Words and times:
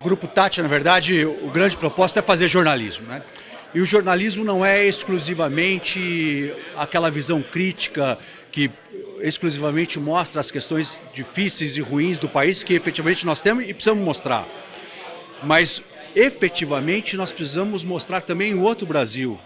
O 0.00 0.04
Grupo 0.04 0.28
Tati, 0.28 0.62
na 0.62 0.68
verdade, 0.68 1.26
o 1.26 1.50
grande 1.50 1.76
propósito 1.76 2.20
é 2.20 2.22
fazer 2.22 2.48
jornalismo, 2.48 3.06
né? 3.06 3.22
E 3.74 3.80
o 3.80 3.84
jornalismo 3.84 4.44
não 4.44 4.64
é 4.64 4.86
exclusivamente 4.86 6.54
aquela 6.74 7.10
visão 7.10 7.42
crítica 7.42 8.16
que 8.50 8.70
exclusivamente 9.20 9.98
mostra 9.98 10.40
as 10.40 10.50
questões 10.50 11.02
difíceis 11.12 11.76
e 11.76 11.80
ruins 11.80 12.18
do 12.18 12.28
país, 12.28 12.62
que 12.62 12.74
efetivamente 12.74 13.26
nós 13.26 13.42
temos 13.42 13.68
e 13.68 13.74
precisamos 13.74 14.02
mostrar. 14.02 14.46
Mas 15.42 15.82
efetivamente 16.14 17.16
nós 17.16 17.32
precisamos 17.32 17.84
mostrar 17.84 18.20
também 18.20 18.54
o 18.54 18.62
outro 18.62 18.86
Brasil, 18.86 19.38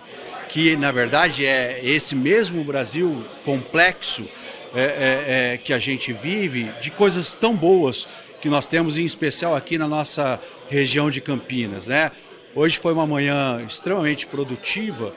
que 0.48 0.76
na 0.76 0.90
verdade 0.92 1.44
é 1.46 1.80
esse 1.82 2.14
mesmo 2.14 2.62
Brasil 2.64 3.24
complexo 3.44 4.28
é, 4.74 4.80
é, 4.80 5.52
é, 5.54 5.58
que 5.58 5.72
a 5.72 5.78
gente 5.78 6.12
vive, 6.12 6.70
de 6.80 6.90
coisas 6.90 7.36
tão 7.36 7.54
boas 7.54 8.08
que 8.40 8.48
nós 8.48 8.66
temos, 8.66 8.96
em 8.96 9.04
especial 9.04 9.54
aqui 9.54 9.76
na 9.76 9.86
nossa 9.86 10.40
região 10.68 11.10
de 11.10 11.20
Campinas. 11.20 11.86
Né? 11.86 12.10
Hoje 12.54 12.78
foi 12.78 12.92
uma 12.92 13.06
manhã 13.06 13.64
extremamente 13.68 14.26
produtiva, 14.26 15.14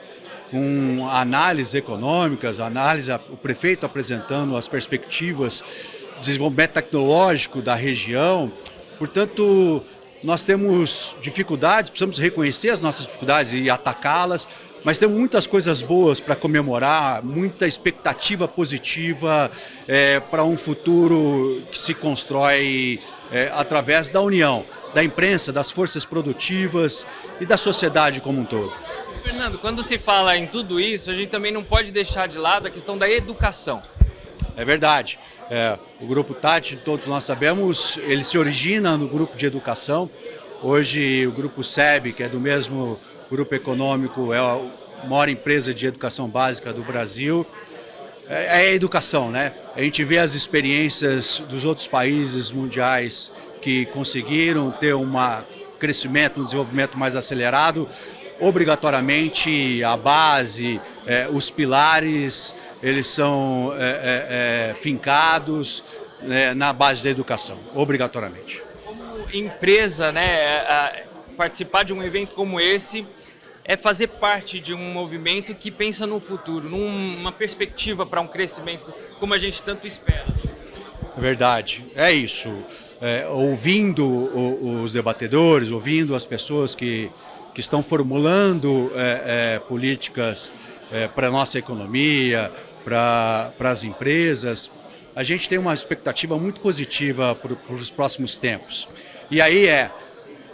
com 0.50 1.08
análises 1.10 1.74
econômicas, 1.74 2.60
análise, 2.60 3.10
o 3.30 3.36
prefeito 3.36 3.84
apresentando 3.84 4.56
as 4.56 4.68
perspectivas 4.68 5.64
de 6.16 6.26
desenvolvimento 6.26 6.72
tecnológico 6.72 7.60
da 7.60 7.74
região. 7.74 8.52
Portanto, 8.98 9.82
nós 10.22 10.44
temos 10.44 11.16
dificuldades, 11.20 11.90
precisamos 11.90 12.18
reconhecer 12.18 12.70
as 12.70 12.80
nossas 12.80 13.06
dificuldades 13.06 13.52
e 13.52 13.70
atacá-las, 13.70 14.48
mas 14.84 14.98
temos 14.98 15.18
muitas 15.18 15.46
coisas 15.46 15.82
boas 15.82 16.20
para 16.20 16.36
comemorar, 16.36 17.22
muita 17.24 17.66
expectativa 17.66 18.46
positiva 18.46 19.50
é, 19.88 20.20
para 20.20 20.44
um 20.44 20.56
futuro 20.56 21.62
que 21.72 21.78
se 21.78 21.92
constrói 21.92 23.00
é, 23.32 23.50
através 23.54 24.10
da 24.10 24.20
união 24.20 24.64
da 24.96 25.04
imprensa, 25.04 25.52
das 25.52 25.70
forças 25.70 26.06
produtivas 26.06 27.06
e 27.38 27.44
da 27.44 27.58
sociedade 27.58 28.18
como 28.22 28.40
um 28.40 28.44
todo. 28.46 28.72
Fernando, 29.22 29.58
quando 29.58 29.82
se 29.82 29.98
fala 29.98 30.38
em 30.38 30.46
tudo 30.46 30.80
isso, 30.80 31.10
a 31.10 31.14
gente 31.14 31.28
também 31.28 31.52
não 31.52 31.62
pode 31.62 31.92
deixar 31.92 32.26
de 32.26 32.38
lado 32.38 32.66
a 32.66 32.70
questão 32.70 32.96
da 32.96 33.10
educação. 33.10 33.82
É 34.56 34.64
verdade. 34.64 35.18
É, 35.50 35.78
o 36.00 36.06
Grupo 36.06 36.32
Tati, 36.32 36.76
todos 36.76 37.06
nós 37.06 37.24
sabemos, 37.24 37.98
ele 38.02 38.24
se 38.24 38.38
origina 38.38 38.96
no 38.96 39.06
grupo 39.06 39.36
de 39.36 39.44
educação. 39.44 40.08
Hoje 40.62 41.26
o 41.26 41.32
Grupo 41.32 41.62
SEB, 41.62 42.14
que 42.14 42.22
é 42.22 42.28
do 42.28 42.40
mesmo 42.40 42.98
grupo 43.30 43.54
econômico, 43.54 44.32
é 44.32 44.38
a 44.38 44.58
maior 45.06 45.28
empresa 45.28 45.74
de 45.74 45.86
educação 45.86 46.26
básica 46.26 46.72
do 46.72 46.82
Brasil. 46.82 47.46
É, 48.26 48.44
é 48.44 48.68
a 48.68 48.72
educação, 48.72 49.30
né? 49.30 49.52
A 49.76 49.82
gente 49.82 50.02
vê 50.02 50.18
as 50.18 50.32
experiências 50.32 51.40
dos 51.50 51.66
outros 51.66 51.86
países 51.86 52.50
mundiais 52.50 53.30
que 53.60 53.84
conseguiram 53.86 54.70
ter 54.70 54.94
um 54.94 55.12
crescimento, 55.78 56.40
um 56.40 56.44
desenvolvimento 56.44 56.96
mais 56.96 57.14
acelerado 57.14 57.86
obrigatoriamente 58.40 59.82
a 59.82 59.96
base, 59.96 60.80
é, 61.06 61.28
os 61.30 61.50
pilares, 61.50 62.54
eles 62.82 63.06
são 63.06 63.72
é, 63.78 64.70
é, 64.70 64.74
fincados 64.74 65.82
né, 66.22 66.54
na 66.54 66.72
base 66.72 67.02
da 67.02 67.10
educação, 67.10 67.58
obrigatoriamente. 67.74 68.62
Como 68.84 69.02
empresa, 69.32 70.12
né, 70.12 71.04
participar 71.36 71.84
de 71.84 71.92
um 71.92 72.02
evento 72.02 72.34
como 72.34 72.60
esse 72.60 73.06
é 73.64 73.76
fazer 73.76 74.06
parte 74.06 74.60
de 74.60 74.72
um 74.72 74.92
movimento 74.92 75.52
que 75.54 75.72
pensa 75.72 76.06
no 76.06 76.20
futuro, 76.20 76.68
numa 76.68 77.32
perspectiva 77.32 78.06
para 78.06 78.20
um 78.20 78.28
crescimento 78.28 78.94
como 79.18 79.34
a 79.34 79.38
gente 79.38 79.60
tanto 79.60 79.86
espera. 79.86 80.26
É 81.16 81.20
verdade, 81.20 81.84
é 81.94 82.12
isso. 82.12 82.54
É, 83.00 83.26
ouvindo 83.26 84.06
os 84.82 84.92
debatedores, 84.92 85.70
ouvindo 85.70 86.14
as 86.14 86.24
pessoas 86.24 86.74
que 86.74 87.10
que 87.56 87.60
estão 87.62 87.82
formulando 87.82 88.92
é, 88.94 89.54
é, 89.54 89.58
políticas 89.60 90.52
é, 90.92 91.08
para 91.08 91.28
a 91.28 91.30
nossa 91.30 91.58
economia, 91.58 92.52
para 92.84 93.50
as 93.60 93.82
empresas, 93.82 94.70
a 95.14 95.24
gente 95.24 95.48
tem 95.48 95.56
uma 95.56 95.72
expectativa 95.72 96.36
muito 96.38 96.60
positiva 96.60 97.34
para 97.34 97.74
os 97.74 97.88
próximos 97.88 98.36
tempos. 98.36 98.86
E 99.30 99.40
aí 99.40 99.66
é, 99.66 99.90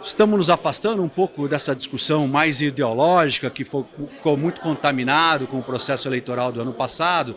estamos 0.01 0.37
nos 0.37 0.49
afastando 0.49 1.03
um 1.03 1.09
pouco 1.09 1.45
dessa 1.45 1.75
discussão 1.75 2.25
mais 2.25 2.61
ideológica, 2.61 3.49
que 3.49 3.65
foi, 3.65 3.83
ficou 4.09 4.37
muito 4.37 4.61
contaminado 4.61 5.45
com 5.45 5.59
o 5.59 5.63
processo 5.63 6.07
eleitoral 6.07 6.53
do 6.53 6.61
ano 6.61 6.71
passado, 6.71 7.35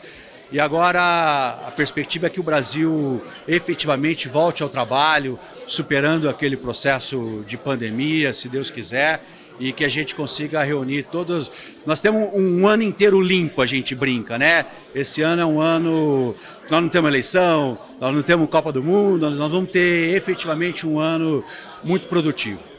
e 0.53 0.60
agora 0.60 1.59
a 1.66 1.72
perspectiva 1.72 2.28
é 2.28 2.31
que 2.31 2.38
o 2.38 2.44
Brasil 2.44 3.21
efetivamente 3.48 4.28
volte 4.28 4.62
ao 4.62 4.69
trabalho, 4.69 5.37
superando 5.66 6.28
aquele 6.28 6.56
processo 6.56 7.44
de 7.48 7.56
pandemia, 7.56 8.33
se 8.33 8.48
Deus 8.48 8.71
quiser, 8.71 9.25
e 9.58 9.72
que 9.72 9.84
a 9.84 9.88
gente 9.88 10.14
consiga 10.14 10.62
reunir 10.62 11.04
todos. 11.04 11.50
Nós 11.84 12.00
temos 12.00 12.28
um 12.34 12.66
ano 12.66 12.82
inteiro 12.82 13.20
limpo, 13.20 13.62
a 13.62 13.66
gente 13.66 13.94
brinca, 13.94 14.38
né? 14.38 14.66
Esse 14.94 15.22
ano 15.22 15.42
é 15.42 15.46
um 15.46 15.60
ano. 15.60 16.34
Nós 16.70 16.82
não 16.82 16.88
temos 16.88 17.08
eleição, 17.08 17.78
nós 18.00 18.14
não 18.14 18.22
temos 18.22 18.48
Copa 18.50 18.72
do 18.72 18.82
Mundo, 18.82 19.30
nós 19.30 19.50
vamos 19.50 19.70
ter 19.70 20.14
efetivamente 20.14 20.86
um 20.86 20.98
ano 20.98 21.44
muito 21.84 22.08
produtivo. 22.08 22.75